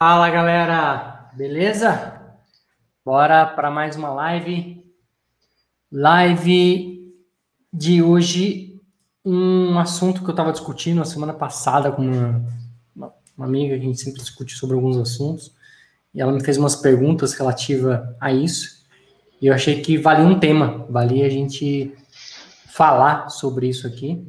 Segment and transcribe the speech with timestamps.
[0.00, 2.22] Fala galera, beleza?
[3.04, 4.80] Bora para mais uma live.
[5.90, 7.12] Live
[7.72, 8.80] de hoje,
[9.24, 12.44] um assunto que eu estava discutindo na semana passada com uma,
[12.94, 15.52] uma, uma, amiga que a gente sempre discute sobre alguns assuntos,
[16.14, 18.86] e ela me fez umas perguntas relativas a isso,
[19.42, 21.92] e eu achei que valia um tema, valia a gente
[22.68, 24.24] falar sobre isso aqui.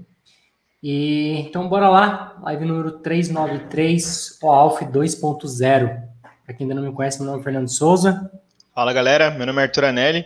[0.82, 6.04] E então bora lá, live número 393, OALF 2.0.
[6.46, 8.32] Para quem ainda não me conhece, meu nome é Fernando Souza.
[8.74, 10.26] Fala galera, meu nome é Arthur Anelli.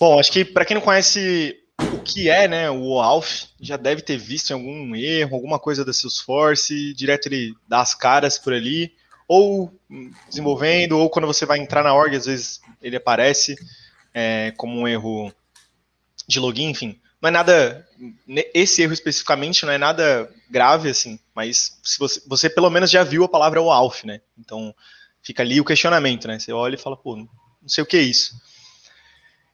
[0.00, 1.56] Bom, acho que para quem não conhece
[1.94, 5.92] o que é né, o OAuth, já deve ter visto algum erro, alguma coisa da
[5.92, 8.92] Salesforce, direto ele dá as caras por ali,
[9.28, 9.72] ou
[10.28, 13.54] desenvolvendo, ou quando você vai entrar na org, às vezes ele aparece
[14.12, 15.32] é, como um erro
[16.26, 17.88] de login, enfim não é nada.
[18.54, 23.02] Esse erro especificamente não é nada grave, assim, mas se você, você pelo menos já
[23.02, 24.20] viu a palavra OAuth, né?
[24.38, 24.74] Então
[25.20, 26.38] fica ali o questionamento, né?
[26.38, 27.28] Você olha e fala, pô, não
[27.66, 28.34] sei o que é isso.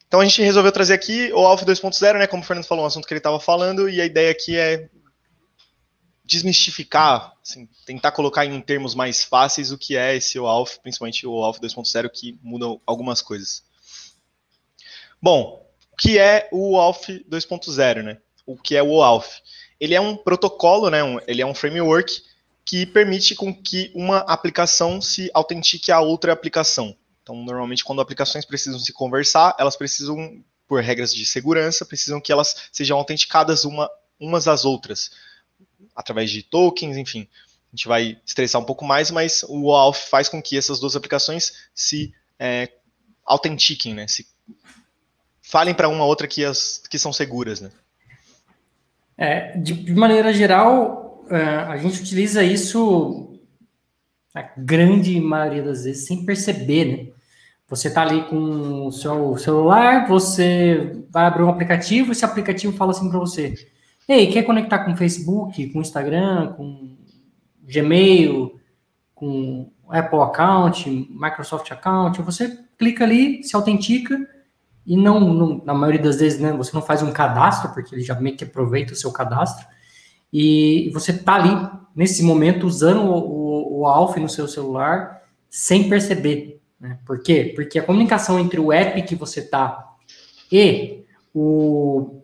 [0.07, 2.27] Então a gente resolveu trazer aqui o ALF 2.0, né?
[2.27, 4.89] Como o Fernando falou, um assunto que ele estava falando, e a ideia aqui é
[6.25, 11.33] desmistificar, assim, tentar colocar em termos mais fáceis o que é esse OAuth, principalmente o
[11.33, 13.65] OAuth 2.0, que muda algumas coisas.
[15.21, 15.64] Bom, o
[15.99, 18.19] que é o OAuth 2.0, né?
[18.47, 19.43] O que é o OAuth?
[19.81, 21.03] Ele é um protocolo, né?
[21.03, 22.23] Um, ele é um framework
[22.65, 26.97] que permite com que uma aplicação se autentique a outra aplicação.
[27.23, 32.33] Então, normalmente, quando aplicações precisam se conversar, elas precisam, por regras de segurança, precisam que
[32.33, 35.11] elas sejam autenticadas uma, umas às outras,
[35.95, 37.29] através de tokens, enfim.
[37.73, 40.97] A gente vai estressar um pouco mais, mas o OAuth faz com que essas duas
[40.97, 42.71] aplicações se é,
[43.25, 44.07] autentiquem, né?
[44.07, 44.27] Se
[45.45, 47.71] falem para uma outra que, as, que são seguras, né?
[49.17, 53.39] É, de, de maneira geral, é, a gente utiliza isso
[54.35, 57.13] a grande maioria das vezes sem perceber, né?
[57.69, 62.91] Você está ali com o seu celular, você vai abrir um aplicativo, esse aplicativo fala
[62.91, 63.55] assim para você:
[64.09, 66.97] Ei, quer conectar com Facebook, com Instagram, com
[67.63, 68.59] Gmail,
[69.15, 72.21] com Apple Account, Microsoft Account?
[72.23, 74.34] Você clica ali, se autentica
[74.87, 78.03] e não, não, na maioria das vezes, né, você não faz um cadastro, porque ele
[78.03, 79.67] já meio que aproveita o seu cadastro,
[80.33, 85.89] e você está ali, nesse momento, usando o, o, o Alf no seu celular sem
[85.89, 86.61] perceber.
[86.81, 86.99] Né?
[87.07, 87.53] Por quê?
[87.55, 89.95] Porque a comunicação entre o app que você está
[90.51, 92.23] e o,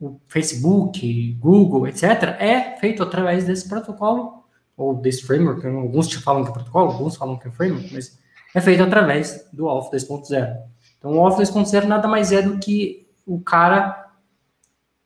[0.00, 4.44] o Facebook, Google, etc., é feito através desse protocolo,
[4.76, 8.18] ou desse framework, alguns te falam que é protocolo, alguns falam que é framework, mas
[8.54, 10.73] é feito através do Alf 2.0.
[11.04, 14.10] Então, o Office 2.0 nada mais é do que o cara,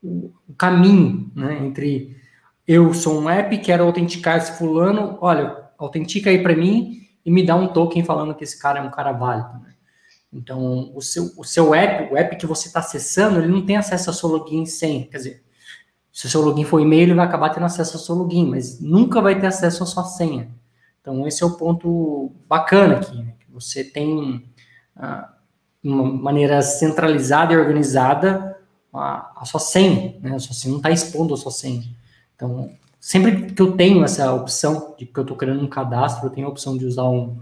[0.00, 2.16] o, caminho, né, entre
[2.64, 7.44] eu sou um app, quero autenticar esse fulano, olha, autentica aí para mim e me
[7.44, 9.58] dá um token falando que esse cara é um cara válido.
[9.58, 9.74] Né?
[10.32, 13.76] Então, o seu, o seu app, o app que você está acessando, ele não tem
[13.76, 15.44] acesso ao seu login sem, quer dizer,
[16.12, 18.80] se o seu login for e-mail, ele vai acabar tendo acesso ao seu login, mas
[18.80, 20.48] nunca vai ter acesso à sua senha.
[21.00, 23.34] Então, esse é o ponto bacana aqui, né?
[23.48, 24.48] você tem...
[24.96, 25.37] Uh,
[25.82, 28.56] uma maneira centralizada e organizada
[28.92, 30.34] a, a sua senha, né?
[30.34, 31.84] A sua senha não está expondo a sua senha.
[32.34, 36.30] Então, sempre que eu tenho essa opção de que eu estou criando um cadastro, eu
[36.30, 37.38] tenho a opção de usar um,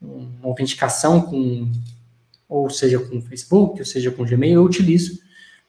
[0.00, 1.70] uma autenticação com,
[2.48, 5.20] ou seja com Facebook, ou seja com Gmail, eu utilizo,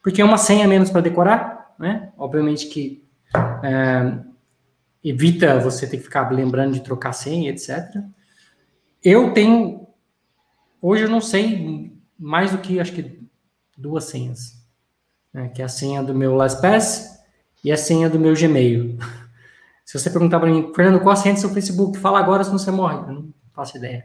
[0.02, 2.12] porque é uma senha menos para decorar, né?
[2.16, 3.04] Obviamente que
[3.62, 4.18] é,
[5.04, 8.02] evita você ter que ficar lembrando de trocar senha, etc.
[9.02, 9.86] Eu tenho,
[10.80, 13.18] hoje eu não sei mais do que, acho que,
[13.76, 14.62] duas senhas.
[15.32, 15.48] Né?
[15.48, 17.18] Que é a senha do meu LastPass
[17.64, 18.98] e a senha do meu Gmail.
[19.86, 21.98] Se você perguntar para mim, Fernando, qual a senha do seu Facebook?
[21.98, 22.96] Fala agora, senão você morre.
[22.96, 24.04] Eu não faço ideia.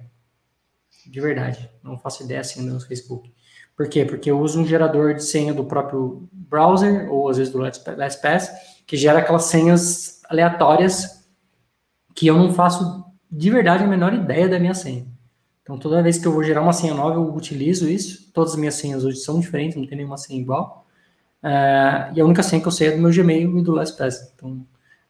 [1.06, 3.32] De verdade, não faço ideia assim do Facebook.
[3.76, 4.06] Por quê?
[4.06, 8.50] Porque eu uso um gerador de senha do próprio browser, ou às vezes do LastPass,
[8.88, 11.28] que gera aquelas senhas aleatórias
[12.16, 15.06] que eu não faço de verdade a menor ideia da minha senha.
[15.66, 18.32] Então, toda vez que eu vou gerar uma senha nova, eu utilizo isso.
[18.32, 20.86] Todas as minhas senhas hoje são diferentes, não tem nenhuma senha igual.
[21.44, 24.32] Uh, e a única senha que eu sei é do meu Gmail e do LastPass.
[24.36, 24.64] Então,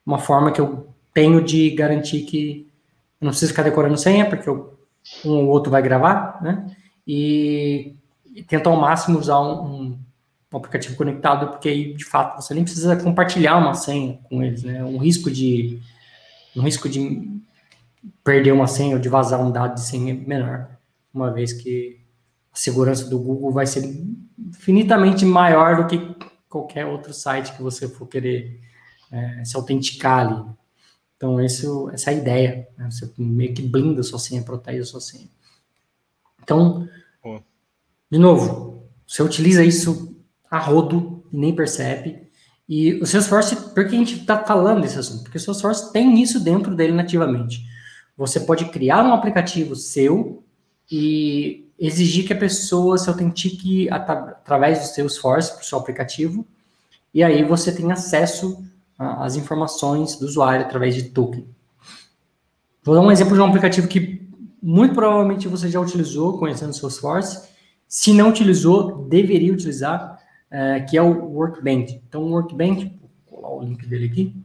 [0.06, 2.70] uma forma que eu tenho de garantir que
[3.20, 4.80] não preciso ficar decorando senha, porque eu,
[5.26, 6.74] um ou outro vai gravar, né?
[7.06, 7.94] E,
[8.34, 9.98] e tento ao máximo usar um,
[10.54, 14.64] um, aplicativo conectado, porque aí, de fato, você nem precisa compartilhar uma senha com eles,
[14.64, 14.86] né?
[14.86, 15.82] Um risco de
[16.56, 17.30] um risco de
[18.24, 20.70] perder uma senha ou de vazar um dado de senha menor,
[21.14, 22.02] uma vez que
[22.52, 23.84] a segurança do Google vai ser
[24.38, 26.16] infinitamente maior do que
[26.50, 28.62] qualquer outro site que você for querer
[29.12, 30.46] é, se autenticar ali.
[31.18, 32.68] Então, esse, essa é a ideia.
[32.78, 32.90] Né?
[32.92, 35.28] Você meio que blinda a sua senha, protege a sua senha.
[36.44, 36.88] Então,
[38.12, 40.16] de novo, você utiliza isso
[40.50, 42.30] a rodo e nem percebe.
[42.68, 45.24] E o Salesforce, por que a gente está falando desse assunto?
[45.24, 47.64] Porque o Salesforce tem isso dentro dele nativamente.
[48.18, 50.44] Você pode criar um aplicativo seu
[50.90, 56.46] e exigir que a pessoa se autentique através do Salesforce para o seu aplicativo.
[57.14, 58.64] E aí você tem acesso
[58.98, 61.46] às informações do usuário através de token.
[62.84, 64.26] Vou dar um exemplo de um aplicativo que
[64.62, 67.50] muito provavelmente você já utilizou conhecendo o Salesforce.
[67.88, 70.20] Se não utilizou, deveria utilizar,
[70.50, 72.02] é, que é o Workbench.
[72.08, 72.86] Então, o Workbench,
[73.30, 74.36] vou colar o link dele aqui,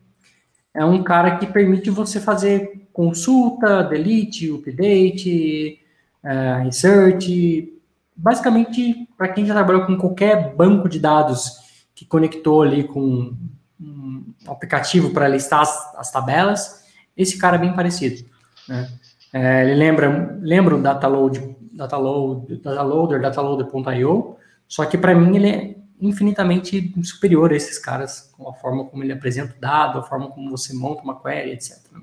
[0.75, 5.81] é um cara que permite você fazer consulta, delete, update,
[6.25, 7.73] uh, research,
[8.17, 11.59] basicamente para quem já trabalhou com qualquer banco de dados
[11.95, 13.35] que conectou ali com
[13.81, 16.85] um aplicativo para listar as, as, tabelas,
[17.17, 18.25] esse cara é bem parecido.
[18.69, 18.91] Né?
[19.33, 24.37] É, ele lembra, lembra o Dataload, Dataload, Dataloader, Dataloader.io,
[24.69, 29.03] só que para mim ele é infinitamente superior a esses caras, com a forma como
[29.05, 31.77] ele apresenta o dado, a forma como você monta uma query, etc.
[31.93, 32.01] Né?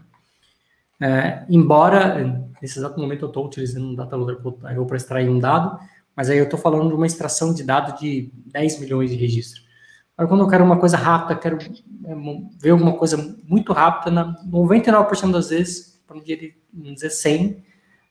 [1.00, 5.80] É, embora, nesse exato momento, eu estou utilizando um dataloader.io para extrair um dado,
[6.16, 9.66] mas aí eu estou falando de uma extração de dado de 10 milhões de registros.
[10.18, 12.16] Agora, quando eu quero uma coisa rápida, quero é,
[12.60, 17.64] ver alguma coisa muito rápida, na 99% das vezes, para não dizer 100,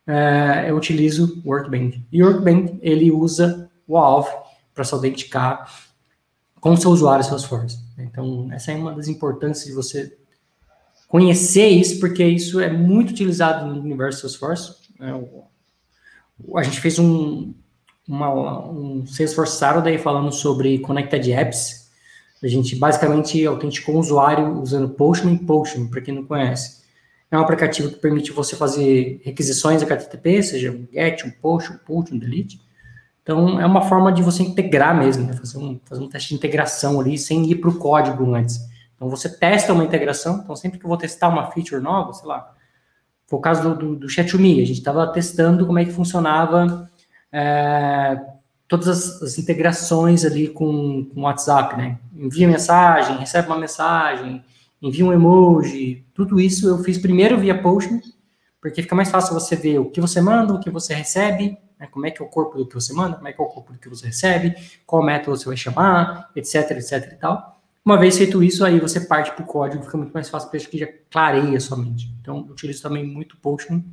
[0.06, 2.06] é, eu utilizo o Workbench.
[2.12, 4.30] E o Workbench, ele usa o ALF
[4.72, 5.68] para se autenticar
[6.60, 7.78] com o seu usuário Salesforce.
[7.98, 10.16] Então, essa é uma das importâncias de você
[11.08, 14.76] conhecer isso, porque isso é muito utilizado no universo Salesforce.
[14.98, 15.12] Né?
[16.54, 17.54] A gente fez um,
[18.06, 21.90] uma, um Salesforce Saturday falando sobre Connected Apps.
[22.42, 26.84] A gente basicamente autenticou o usuário usando Postman Postman, para quem não conhece.
[27.30, 31.78] É um aplicativo que permite você fazer requisições HTTP, seja um GET, um POST, um
[31.78, 32.60] PUT, um DELETE.
[33.22, 35.32] Então, é uma forma de você integrar mesmo, né?
[35.32, 38.60] fazer, um, fazer um teste de integração ali, sem ir para o código antes.
[38.96, 42.26] Então você testa uma integração, então sempre que eu vou testar uma feature nova, sei
[42.26, 42.52] lá,
[43.26, 46.90] foi o caso do, do, do Chat2Me, a gente estava testando como é que funcionava
[47.30, 48.20] é,
[48.68, 51.98] todas as, as, integrações ali com o WhatsApp, né?
[52.14, 54.44] Envia mensagem, recebe uma mensagem,
[54.80, 58.00] envia um emoji, tudo isso eu fiz primeiro via Postman,
[58.60, 61.86] porque fica mais fácil você ver o que você manda, o que você recebe, né?
[61.90, 63.48] como é que é o corpo do que você manda, como é que é o
[63.48, 64.54] corpo do que você recebe,
[64.86, 67.55] qual método você vai chamar, etc, etc e tal.
[67.86, 70.66] Uma vez feito isso, aí você parte para o código, fica muito mais fácil, porque
[70.66, 72.12] que já clareia sua mente.
[72.20, 73.84] Então, eu utilizo também muito o Postman.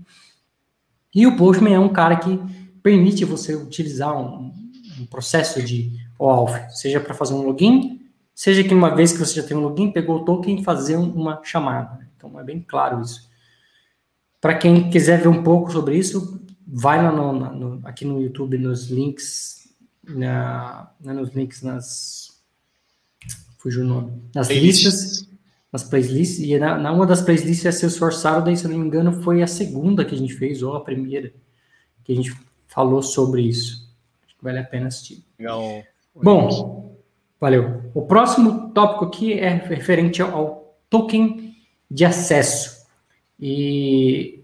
[1.13, 2.39] E o Postman é um cara que
[2.81, 4.51] permite você utilizar um,
[4.99, 8.01] um processo de OAuth, seja para fazer um login,
[8.33, 10.95] seja que uma vez que você já tem um login, pegou o token e fazer
[10.95, 12.09] uma chamada.
[12.17, 13.29] Então, é bem claro isso.
[14.41, 18.57] Para quem quiser ver um pouco sobre isso, vai lá no, no, aqui no YouTube,
[18.57, 19.71] nos links,
[20.03, 22.22] na, nos links nas
[23.63, 24.85] fugiu o nome, nas playlists.
[24.85, 25.29] listas,
[25.71, 28.85] nas playlists, e na, na, uma das playlists é Salesforce Saturday, se eu não me
[28.85, 31.33] engano, foi a segunda que a gente fez, ou a primeira,
[32.03, 32.35] que a gente
[32.67, 33.89] falou sobre isso.
[34.25, 35.23] Acho que vale a pena assistir.
[35.39, 35.81] Legal.
[36.13, 36.97] Bom,
[37.39, 37.83] valeu.
[37.93, 41.55] O próximo tópico aqui é referente ao, ao token
[41.89, 42.85] de acesso.
[43.39, 44.43] E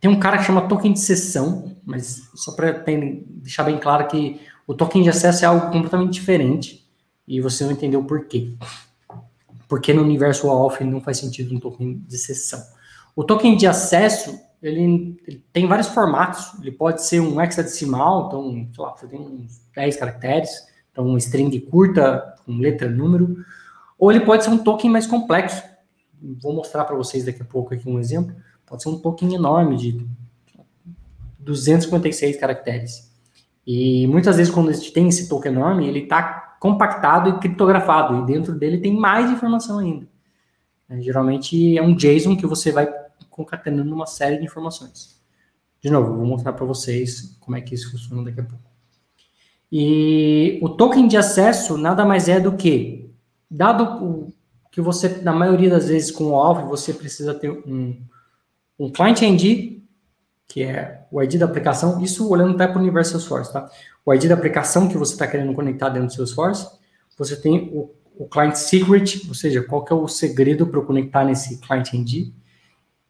[0.00, 4.40] tem um cara que chama token de sessão, mas só para deixar bem claro que
[4.66, 6.85] o token de acesso é algo completamente diferente
[7.26, 8.52] e você não entendeu por quê.
[9.68, 12.62] Porque no universo OAuth não faz sentido um token de sessão.
[13.16, 16.52] O token de acesso, ele, ele, tem vários formatos.
[16.60, 20.50] Ele pode ser um hexadecimal, então, sei lá, você tem uns 10 caracteres,
[20.92, 23.44] então uma string curta, com letra, número.
[23.98, 25.62] Ou ele pode ser um token mais complexo.
[26.40, 28.36] Vou mostrar para vocês daqui a pouco aqui um exemplo.
[28.64, 30.06] Pode ser um token enorme de
[31.38, 33.10] 256 caracteres.
[33.66, 38.22] E muitas vezes, quando a gente tem esse token enorme, ele está compactado e criptografado,
[38.22, 40.06] e dentro dele tem mais informação ainda.
[40.88, 42.88] É, geralmente é um JSON que você vai
[43.30, 45.20] concatenando uma série de informações.
[45.80, 48.64] De novo, vou mostrar para vocês como é que isso funciona daqui a pouco.
[49.70, 53.10] E o token de acesso nada mais é do que,
[53.50, 54.32] dado
[54.70, 58.00] que você, na maioria das vezes com o Alpha, você precisa ter um,
[58.78, 59.82] um client ID,
[60.46, 63.70] que é o ID da aplicação, isso olhando até para o universo Salesforce, tá?
[64.06, 66.68] O ID da aplicação que você está querendo conectar dentro do Salesforce,
[67.18, 70.84] você tem o, o client secret, ou seja, qual que é o segredo para eu
[70.84, 72.32] conectar nesse client ID,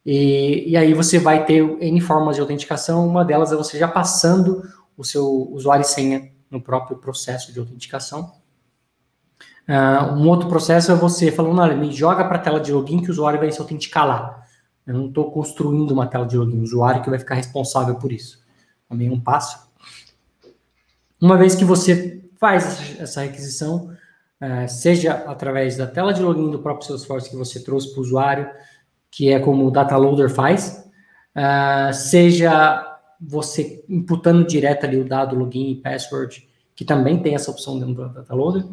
[0.09, 3.89] e, e, aí você vai ter N formas de autenticação, uma delas é você já
[3.89, 4.63] passando
[4.95, 8.31] o seu usuário e senha no próprio processo de autenticação.
[9.67, 13.01] Uh, um outro processo é você falando, olha, me joga para a tela de login
[13.01, 14.43] que o usuário vai se autenticar lá.
[14.85, 18.09] Eu não estou construindo uma tela de login, o usuário que vai ficar responsável por
[18.09, 18.41] isso.
[18.87, 19.66] Também é um passo.
[21.19, 23.91] Uma vez que você faz essa requisição,
[24.39, 28.03] é, seja através da tela de login do próprio Salesforce que você trouxe para o
[28.03, 28.49] usuário,
[29.09, 30.87] que é como o data loader faz,
[31.33, 32.83] é, seja
[33.19, 37.95] você imputando direto ali o dado login e password, que também tem essa opção dentro
[37.95, 38.63] do data loader,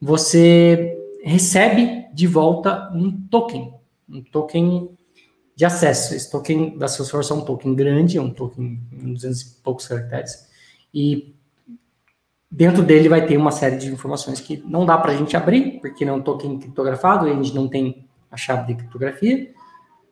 [0.00, 3.72] você recebe de volta um token,
[4.08, 4.90] um token
[5.54, 6.12] de acesso.
[6.12, 9.86] Esse token da Salesforce é um token grande, é um token de 200 e poucos
[9.86, 10.48] caracteres,
[10.92, 11.36] e
[12.52, 15.80] dentro dele vai ter uma série de informações que não dá para a gente abrir,
[15.80, 19.50] porque não é um token criptografado, e a gente não tem a chave de criptografia.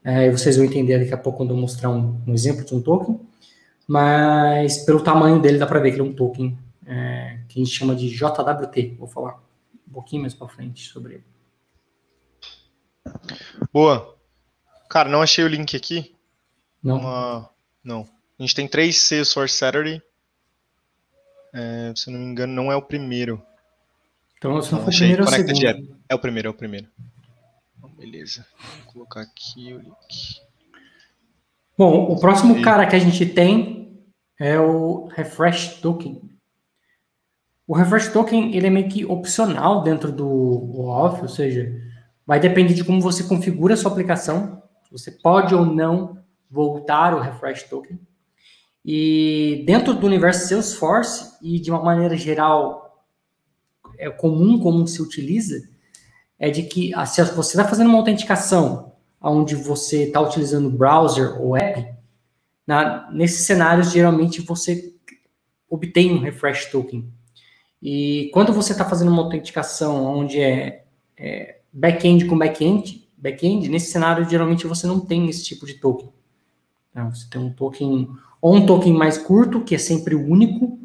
[0.02, 2.80] É, vocês vão entender daqui a pouco quando eu mostrar um, um, exemplo de um
[2.80, 3.20] token.
[3.87, 7.64] Mas pelo tamanho dele dá para ver que ele é um token é, que a
[7.64, 8.97] gente chama de JWT.
[8.99, 9.38] Vou falar
[9.87, 11.25] um pouquinho mais para frente sobre ele.
[13.70, 14.16] Boa.
[14.88, 16.16] Cara, não achei o link aqui.
[16.82, 17.00] Não.
[17.00, 17.50] Uma...
[17.85, 18.09] Não.
[18.38, 20.00] A gente tem três Salesforce Saturday
[21.54, 23.42] é, se não me engano, não é o primeiro.
[24.37, 25.66] Então, se não, não for o primeiro, é o segundo.
[25.66, 25.95] App.
[26.09, 26.88] É o primeiro, é o primeiro.
[27.97, 28.47] Beleza.
[28.85, 30.40] Vou colocar aqui o link.
[31.76, 32.62] Bom, o próximo e...
[32.62, 34.02] cara que a gente tem
[34.38, 36.23] é o Refresh Token.
[37.66, 40.26] O Refresh Token ele é meio que opcional dentro do
[40.75, 41.71] OAuth, ou seja,
[42.26, 44.62] vai depender de como você configura a sua aplicação.
[44.90, 46.19] Você pode ou não
[46.50, 48.00] voltar o Refresh Token.
[48.84, 53.04] E dentro do universo Salesforce, e de uma maneira geral,
[53.99, 55.68] é comum como se utiliza,
[56.38, 61.56] é de que se você está fazendo uma autenticação onde você está utilizando browser ou
[61.56, 61.94] app,
[62.66, 64.94] na, nesses cenários, geralmente você
[65.68, 67.12] obtém um refresh token.
[67.82, 70.84] E quando você está fazendo uma autenticação onde é,
[71.16, 76.10] é back-end com back-end, back-end, nesse cenário, geralmente você não tem esse tipo de token.
[76.90, 78.09] Então, você tem um token
[78.40, 80.78] ou um token mais curto, que é sempre o único.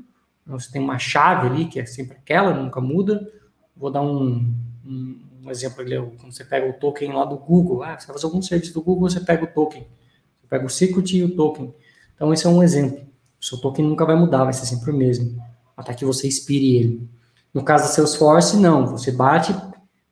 [0.44, 3.32] Então, você tem uma chave ali, que é sempre aquela, nunca muda.
[3.76, 4.54] Vou dar um,
[4.86, 7.84] um, um exemplo ali, quando você pega o token lá do Google.
[7.84, 9.82] Ah, você vai fazer algum serviço do Google, você pega o token.
[9.82, 11.74] Você pega o secret e o token.
[12.16, 13.06] Então, esse é um exemplo.
[13.40, 15.42] O seu token nunca vai mudar, vai ser sempre o mesmo.
[15.76, 17.10] Até que você expire ele.
[17.54, 18.88] No caso da Salesforce, não.
[18.88, 19.56] Você bate,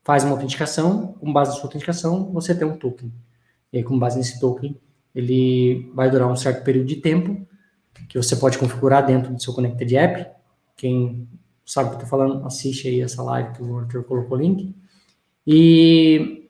[0.04, 3.12] faz uma autenticação, com base na sua autenticação, você tem um token.
[3.72, 4.78] E aí, com base nesse token,
[5.14, 7.48] ele vai durar um certo período de tempo,
[8.10, 10.28] que você pode configurar dentro do seu Connected App.
[10.76, 11.28] Quem
[11.66, 14.42] sabe o que eu estou falando, assiste aí essa live que o Arthur colocou o
[14.42, 14.76] link.
[15.46, 16.50] E,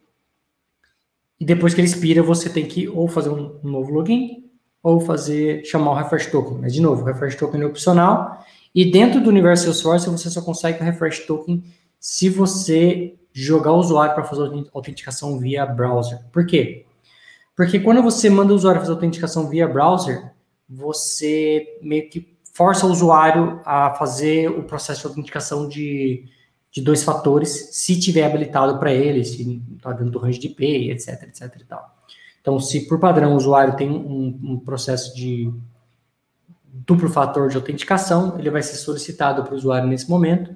[1.39, 4.49] e depois que ele expira, você tem que ou fazer um, um novo login,
[4.81, 6.57] ou fazer, chamar o Refresh Token.
[6.59, 8.45] Mas, de novo, o Refresh Token é opcional.
[8.75, 11.63] E dentro do universo Salesforce, você só consegue o Refresh Token
[11.99, 16.19] se você jogar o usuário para fazer a autenticação via browser.
[16.31, 16.85] Por quê?
[17.55, 20.33] Porque quando você manda o usuário fazer autenticação via browser,
[20.67, 26.25] você meio que força o usuário a fazer o processo de autenticação de,
[26.71, 30.91] de dois fatores, se tiver habilitado para ele, se está dentro do range de IP,
[30.91, 31.95] etc, etc e tal.
[32.41, 35.51] Então, se por padrão o usuário tem um, um processo de
[36.85, 40.55] duplo fator de autenticação, ele vai ser solicitado para o usuário nesse momento,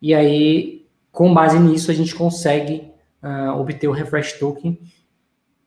[0.00, 4.78] e aí, com base nisso, a gente consegue uh, obter o refresh token,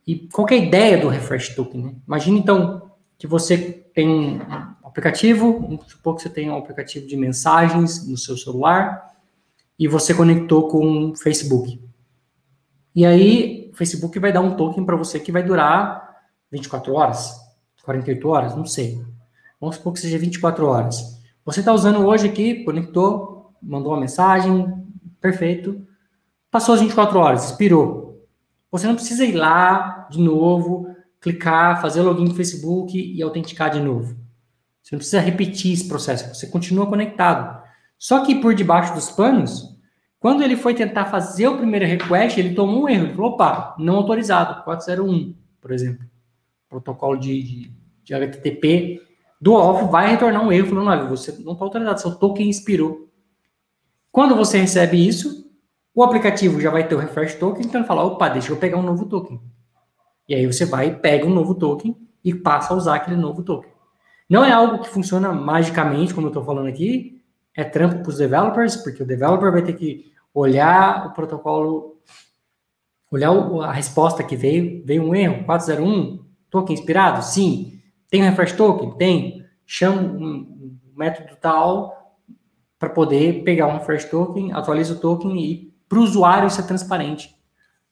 [0.09, 1.83] e qual é a ideia do refresh token?
[1.83, 1.95] Né?
[2.07, 3.59] Imagina então que você
[3.93, 4.39] tem um
[4.83, 9.07] aplicativo, vamos supor que você tem um aplicativo de mensagens no seu celular
[9.77, 11.79] e você conectou com o Facebook.
[12.95, 16.17] E aí, o Facebook vai dar um token para você que vai durar
[16.51, 17.35] 24 horas,
[17.83, 18.99] 48 horas, não sei.
[19.61, 21.21] Vamos supor que seja 24 horas.
[21.45, 24.73] Você está usando hoje aqui, conectou, mandou uma mensagem,
[25.21, 25.85] perfeito.
[26.49, 28.08] Passou as 24 horas, expirou.
[28.71, 33.79] Você não precisa ir lá de novo, clicar, fazer login no Facebook e autenticar de
[33.79, 34.15] novo.
[34.81, 37.61] Você não precisa repetir esse processo, você continua conectado.
[37.97, 39.77] Só que por debaixo dos panos,
[40.19, 43.05] quando ele foi tentar fazer o primeiro request, ele tomou um erro.
[43.05, 46.05] Ele falou, opa, não autorizado, 401, por exemplo.
[46.69, 47.73] Protocolo de, de,
[48.03, 49.01] de HTTP
[49.41, 53.09] do off vai retornar um erro, falando, olha, você não está autorizado, seu token expirou.
[54.11, 55.48] Quando você recebe isso,
[55.93, 58.77] o aplicativo já vai ter o refresh token, então ele fala, opa, deixa eu pegar
[58.77, 59.41] um novo token.
[60.27, 63.71] E aí você vai, pega um novo token e passa a usar aquele novo token.
[64.29, 67.23] Não é algo que funciona magicamente, como eu estou falando aqui,
[67.55, 71.97] é trampo para os developers, porque o developer vai ter que olhar o protocolo,
[73.11, 77.23] olhar a resposta que veio, veio um erro, 401, token inspirado?
[77.23, 77.81] Sim.
[78.09, 78.91] Tem refresh token?
[78.97, 79.45] Tem.
[79.65, 82.15] Chama um método tal
[82.77, 86.63] para poder pegar um refresh token, atualiza o token e para o usuário isso é
[86.63, 87.35] transparente.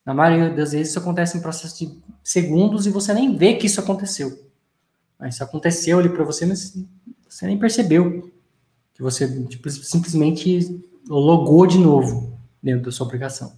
[0.06, 3.66] Na maioria das vezes isso acontece em processo de segundos e você nem vê que
[3.66, 4.48] isso aconteceu.
[5.28, 6.78] Isso aconteceu ali para você, mas
[7.28, 8.32] você nem percebeu
[8.94, 13.54] que você tipo, simplesmente logou de novo dentro da sua aplicação.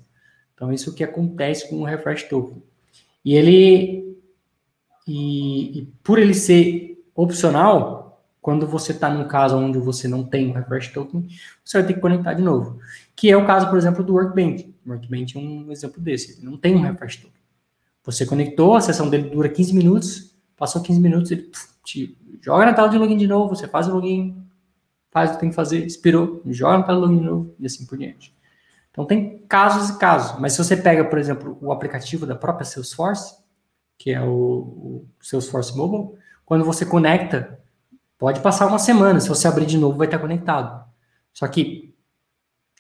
[0.54, 2.62] Então, isso que acontece com o refresh token.
[3.24, 4.18] E ele,
[5.08, 7.99] e, e por ele ser opcional,
[8.42, 11.28] quando você está num caso onde você não tem o refresh token,
[11.64, 12.80] você vai ter que conectar de novo.
[13.16, 14.74] Que é o caso, por exemplo, do Workbench.
[14.86, 16.38] O Workbench é um exemplo desse.
[16.38, 17.40] Ele não tem um refresh token.
[18.04, 22.66] Você conectou, a sessão dele dura 15 minutos, passou 15 minutos, ele pff, te joga
[22.66, 24.42] na tela de login de novo, você faz o login,
[25.12, 27.66] faz o que tem que fazer, expirou, joga na tela de login de novo e
[27.66, 28.36] assim por diante.
[28.92, 32.66] Então tem casos e casos, mas se você pega, por exemplo, o aplicativo da própria
[32.66, 33.38] Salesforce,
[33.98, 37.59] que é o, o Salesforce Mobile, quando você conecta,
[38.20, 40.86] pode passar uma semana, se você abrir de novo vai estar conectado.
[41.34, 41.96] Só que,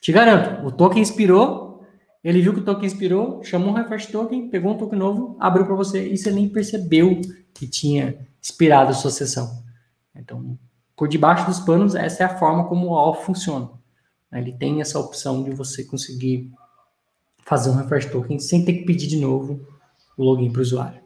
[0.01, 1.86] te garanto, o token expirou,
[2.22, 5.65] ele viu que o token expirou, chamou um refresh token, pegou um token novo, abriu
[5.65, 7.22] para você e você nem percebeu
[7.53, 9.63] que tinha expirado a sua sessão.
[10.13, 10.60] Então,
[10.96, 13.69] por debaixo dos panos, essa é a forma como o AUF funciona.
[14.31, 16.51] Ele tem essa opção de você conseguir
[17.46, 19.65] fazer um refresh token sem ter que pedir de novo
[20.17, 21.01] o login para o usuário.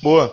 [0.00, 0.32] Boa.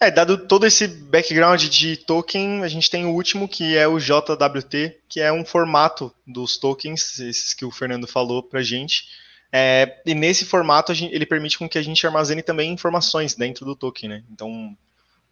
[0.00, 3.98] É, dado todo esse background de token, a gente tem o último, que é o
[3.98, 9.08] JWT, que é um formato dos tokens, esses que o Fernando falou para a gente.
[9.50, 13.64] É, e nesse formato, gente, ele permite com que a gente armazene também informações dentro
[13.64, 14.24] do token, né?
[14.30, 14.76] Então,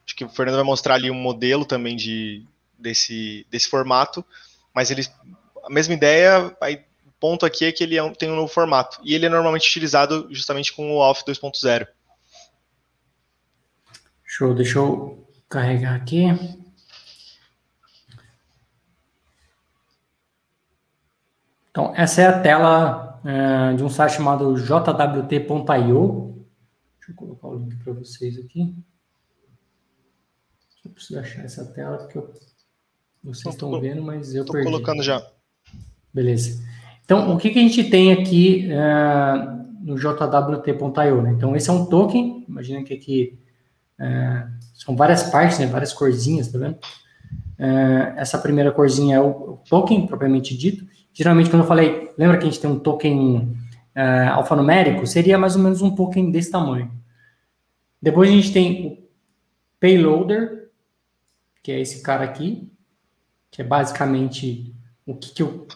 [0.04, 2.44] acho que o Fernando vai mostrar ali um modelo também de,
[2.76, 4.24] desse, desse formato,
[4.74, 5.06] mas ele,
[5.64, 8.52] a mesma ideia, aí, o ponto aqui é que ele é um, tem um novo
[8.52, 11.86] formato, e ele é normalmente utilizado justamente com o Auth 2.0.
[14.36, 16.26] Show, deixa eu carregar aqui.
[21.70, 26.44] Então, essa é a tela é, de um site chamado jwt.io.
[26.98, 28.76] Deixa eu colocar o link para vocês aqui.
[30.84, 32.34] Eu preciso achar essa tela porque eu
[33.24, 35.26] vocês estão vendo, mas eu Estou colocando já.
[36.12, 36.62] Beleza.
[37.06, 41.22] Então, o que, que a gente tem aqui uh, no JWT.io?
[41.22, 41.32] Né?
[41.32, 42.44] Então, esse é um token.
[42.46, 43.45] Imagina que aqui
[44.00, 45.66] uh, são várias partes, né?
[45.66, 46.76] várias corzinhas, tá vendo?
[47.58, 50.86] Uh, essa primeira corzinha é o, token, propriamente dito.
[51.12, 53.56] Geralmente, quando eu falei, lembra que a gente tem um token
[54.34, 55.06] alfanumérico?
[55.06, 56.90] Seria mais ou menos um token desse tamanho.
[58.00, 58.98] Depois a gente tem o
[59.80, 60.68] payloader,
[61.62, 62.70] que é esse cara aqui
[63.56, 64.74] que é basicamente
[65.06, 65.66] o que, que eu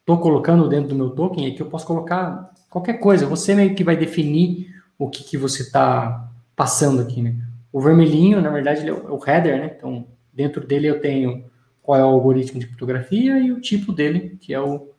[0.00, 3.26] estou colocando dentro do meu token, é que eu posso colocar qualquer coisa.
[3.26, 7.36] Você meio que vai definir o que, que você está passando aqui, né?
[7.76, 9.74] O vermelhinho, na verdade, é o header, né?
[9.76, 11.44] Então, dentro dele eu tenho
[11.82, 14.94] qual é o algoritmo de criptografia e o tipo dele, que é o,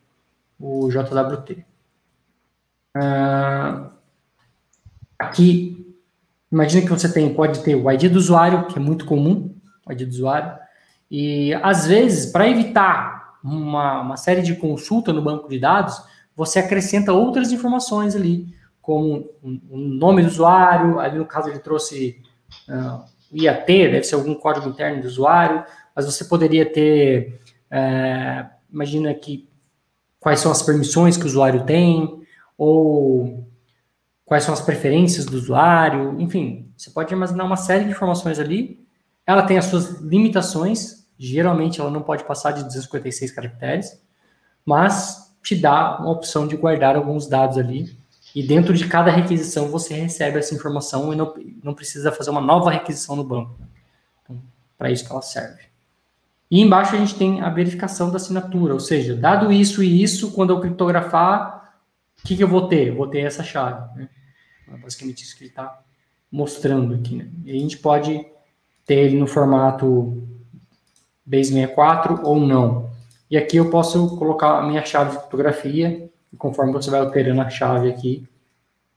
[0.60, 1.54] o JWT.
[1.54, 1.63] Uh,
[2.96, 3.92] ah,
[5.18, 5.92] aqui,
[6.52, 9.92] imagina que você tem, pode ter o ID do usuário, que é muito comum, o
[9.92, 10.56] ID do usuário,
[11.10, 16.00] e às vezes, para evitar uma, uma série de consulta no banco de dados,
[16.36, 22.22] você acrescenta outras informações ali, como o nome do usuário, ali no caso ele trouxe
[22.70, 25.64] uh, IAT, deve ser algum código interno do usuário,
[25.96, 27.40] mas você poderia ter,
[27.72, 29.48] uh, imagina que
[30.20, 32.22] quais são as permissões que o usuário tem,
[32.58, 33.48] ou
[34.26, 38.86] quais são as preferências do usuário, enfim, você pode armazenar uma série de informações ali.
[39.26, 44.00] Ela tem as suas limitações, Geralmente ela não pode passar de 256 caracteres,
[44.64, 47.98] mas te dá uma opção de guardar alguns dados ali.
[48.36, 52.42] E dentro de cada requisição você recebe essa informação e não, não precisa fazer uma
[52.42, 53.58] nova requisição no banco.
[54.24, 54.42] Então,
[54.78, 55.63] para isso que ela serve.
[56.50, 60.32] E embaixo a gente tem a verificação da assinatura, ou seja, dado isso e isso,
[60.32, 61.74] quando eu criptografar,
[62.24, 62.90] o que, que eu vou ter?
[62.90, 64.00] Eu vou ter essa chave.
[64.00, 64.10] Né?
[64.72, 65.80] É basicamente isso que ele está
[66.32, 67.16] mostrando aqui.
[67.16, 67.30] Né?
[67.46, 68.26] E a gente pode
[68.86, 70.24] ter ele no formato
[71.26, 72.90] base 64 ou não.
[73.30, 77.42] E aqui eu posso colocar a minha chave de criptografia, e conforme você vai alterando
[77.42, 78.28] a chave aqui,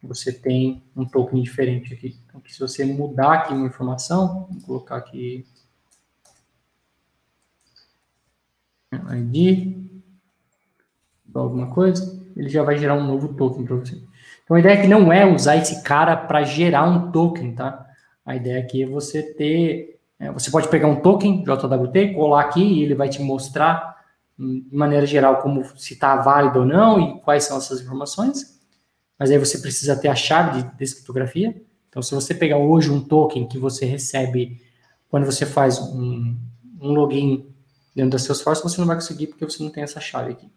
[0.03, 2.17] você tem um token diferente aqui.
[2.27, 5.47] Então, se você mudar aqui uma informação, vou colocar aqui
[8.93, 9.77] ID,
[11.35, 14.03] alguma coisa, ele já vai gerar um novo token para você.
[14.43, 17.87] Então, a ideia aqui não é usar esse cara para gerar um token, tá?
[18.25, 22.63] A ideia aqui é você ter é, você pode pegar um token JWT, colar aqui
[22.63, 24.00] e ele vai te mostrar,
[24.41, 28.59] de maneira geral, como se está válido ou não e quais são essas informações.
[29.19, 31.61] Mas aí você precisa ter a chave de descriptografia.
[31.91, 34.59] Então, se você pegar hoje um token que você recebe
[35.11, 36.37] quando você faz um,
[36.81, 37.47] um login
[37.95, 40.49] dentro da Salesforce, você não vai conseguir porque você não tem essa chave aqui.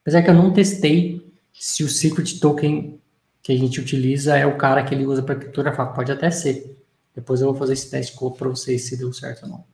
[0.00, 3.00] Apesar que eu não testei se o secret token
[3.42, 5.94] que a gente utiliza é o cara que ele usa para criptografar.
[5.94, 6.82] Pode até ser.
[7.14, 9.71] Depois eu vou fazer esse teste para vocês se deu certo ou não.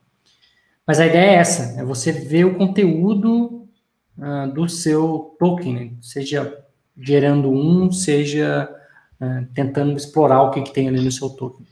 [0.89, 3.69] Mas a ideia é essa, é você ver o conteúdo
[4.17, 5.91] uh, do seu token, né?
[6.01, 6.65] seja
[6.97, 8.75] gerando um, seja
[9.21, 11.67] uh, tentando explorar o que, que tem ali no seu token.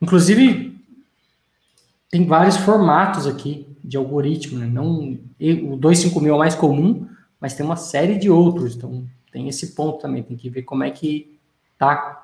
[0.00, 0.80] Inclusive,
[2.08, 4.66] tem vários formatos aqui de algoritmo, né?
[4.66, 5.18] não
[5.68, 7.08] o 25000 é o mais comum,
[7.40, 10.84] mas tem uma série de outros, então tem esse ponto também, tem que ver como
[10.84, 11.36] é que
[11.76, 12.23] tá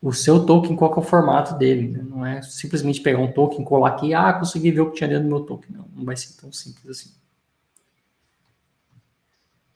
[0.00, 1.88] o seu token, qual é o formato dele.
[1.88, 2.04] Né?
[2.08, 5.24] Não é simplesmente pegar um token, colar aqui, ah, consegui ver o que tinha dentro
[5.24, 5.76] do meu token.
[5.76, 7.10] Não, não vai ser tão simples assim.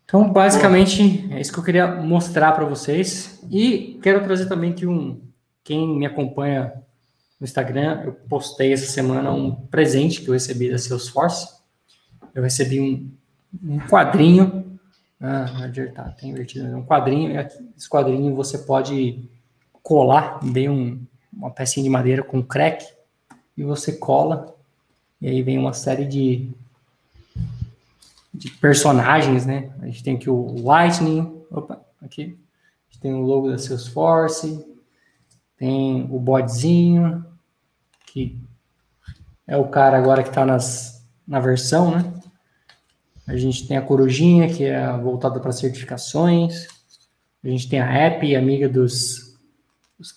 [0.04, 3.40] Então, basicamente, é isso que eu queria mostrar para vocês.
[3.50, 5.20] E quero trazer também que um,
[5.64, 6.72] quem me acompanha
[7.40, 11.48] no Instagram, eu postei essa semana um presente que eu recebi da Salesforce.
[12.34, 13.10] Eu recebi um,
[13.64, 14.78] um quadrinho.
[15.20, 15.46] Ah,
[15.94, 16.68] tá, tem invertido.
[16.68, 16.76] Né?
[16.76, 17.40] Um quadrinho.
[17.76, 19.28] Esse quadrinho você pode
[19.82, 22.86] colar, dei um, uma pecinha de madeira com crack
[23.56, 24.54] e você cola
[25.20, 26.50] e aí vem uma série de,
[28.34, 29.70] de personagens, né?
[29.80, 34.64] A gente tem aqui o Lightning, opa, aqui, a gente tem o logo da Salesforce,
[35.56, 37.24] tem o bodzinho,
[38.06, 38.36] que
[39.46, 42.12] é o cara agora que está na versão, né?
[43.26, 46.66] A gente tem a corujinha, que é voltada para certificações.
[47.44, 49.31] A gente tem a app, amiga dos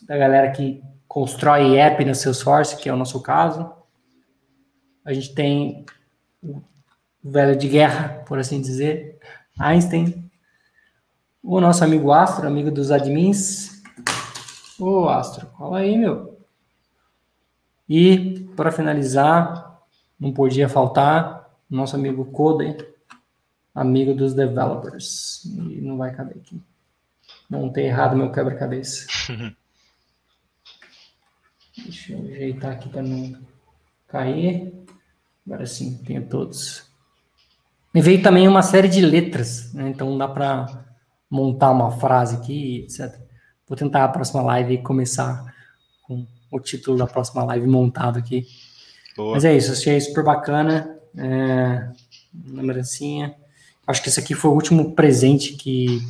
[0.07, 3.71] da galera que constrói app na Salesforce, que é o nosso caso.
[5.03, 5.85] A gente tem
[6.41, 6.61] o
[7.23, 9.19] velho de guerra, por assim dizer,
[9.59, 10.29] Einstein.
[11.41, 13.83] O nosso amigo Astro, amigo dos admins.
[14.79, 16.39] Ô, Astro, cola aí, meu.
[17.87, 19.79] E, para finalizar,
[20.19, 22.77] não podia faltar, nosso amigo Code,
[23.73, 25.45] amigo dos developers.
[25.45, 26.61] E não vai caber aqui.
[27.49, 29.05] Não tem errado meu quebra-cabeça.
[31.77, 33.37] Deixa eu ajeitar aqui para não
[34.07, 34.73] cair.
[35.45, 36.85] Agora sim, tenho todos.
[37.93, 39.89] E veio também uma série de letras, né?
[39.89, 40.85] então dá para
[41.29, 43.17] montar uma frase aqui, etc.
[43.67, 45.53] Vou tentar a próxima live começar
[46.03, 48.45] com o título da próxima live montado aqui.
[49.15, 49.33] Boa.
[49.33, 50.97] Mas é isso, achei super bacana.
[51.17, 51.87] É,
[52.47, 53.35] lembrancinha.
[53.87, 56.01] Acho que esse aqui foi o último presente que,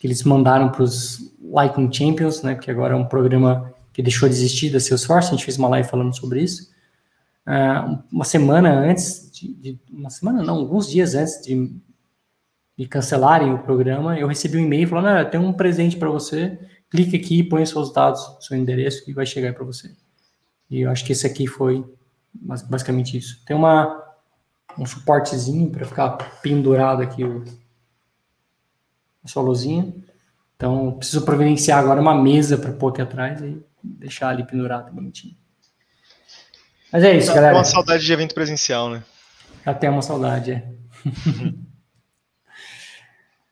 [0.00, 2.54] que eles mandaram para os Lightning Champions, né?
[2.54, 5.68] Porque agora é um programa que deixou de existir da Salesforce, a gente fez uma
[5.68, 6.70] live falando sobre isso.
[7.46, 11.72] Uh, uma semana antes, de, de, uma semana não, alguns dias antes de,
[12.76, 16.58] de cancelarem o programa, eu recebi um e-mail falando, ah, tem um presente para você,
[16.90, 19.94] clique aqui, põe seus dados, seu endereço e vai chegar para você.
[20.68, 21.84] E eu acho que esse aqui foi
[22.34, 23.44] basicamente isso.
[23.46, 24.02] Tem uma
[24.76, 26.10] um suportezinho para ficar
[26.42, 27.44] pendurado aqui o,
[29.22, 29.94] a sua luzinha.
[30.56, 35.36] Então, preciso providenciar agora uma mesa para pôr aqui atrás e deixar ali pendurado bonitinho.
[36.90, 37.56] Mas é isso, Dá galera.
[37.56, 39.02] uma saudade de evento presencial, né?
[39.66, 40.68] Até uma saudade, é.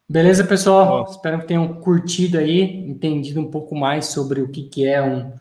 [0.09, 1.05] Beleza, pessoal?
[1.05, 1.11] Bom.
[1.11, 5.33] Espero que tenham curtido aí, entendido um pouco mais sobre o que, que é um,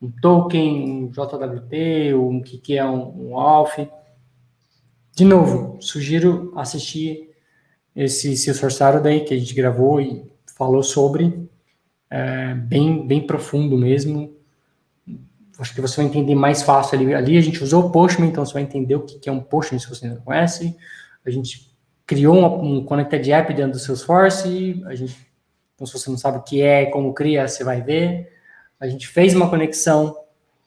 [0.00, 3.88] um token, um JWT, ou o que, que é um, um ALF.
[5.16, 7.30] De novo, sugiro assistir
[7.94, 10.24] esse Salesforce daí que a gente gravou e
[10.56, 11.48] falou sobre
[12.10, 14.34] é, bem, bem profundo mesmo.
[15.58, 17.14] Acho que você vai entender mais fácil ali.
[17.14, 19.78] Ali a gente usou o Postman, então você vai entender o que é um Postman
[19.78, 20.76] se você não conhece.
[21.24, 21.72] A gente
[22.06, 24.82] criou um, um Connected App dentro do Salesforce.
[24.86, 25.16] A gente,
[25.74, 28.32] então, se você não sabe o que é, como cria, você vai ver.
[28.80, 30.16] A gente fez uma conexão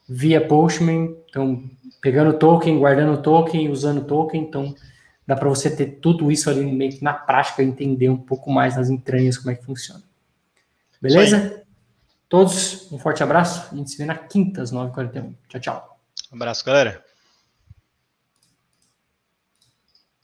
[0.08, 1.62] via Postman, então
[2.00, 4.42] pegando o token, guardando o token, usando token.
[4.42, 4.74] Então
[5.26, 8.76] dá para você ter tudo isso ali meio que na prática, entender um pouco mais
[8.76, 10.02] nas entranhas como é que funciona.
[11.00, 11.64] Beleza?
[12.28, 13.68] Todos, um forte abraço.
[13.72, 15.34] A gente se vê na quinta, às 9h41.
[15.48, 16.00] Tchau, tchau.
[16.32, 17.02] Um abraço, galera.